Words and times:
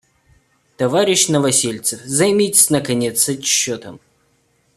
Товарищ 0.77 1.27
Новосельцев, 1.29 1.99
займитесь, 2.03 2.71
наконец, 2.71 3.29
отчетом. 3.29 3.99